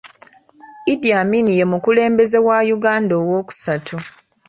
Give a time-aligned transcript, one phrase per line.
[0.93, 3.95] Idi Amin ye mukulembeze wa Uganda owokusatu.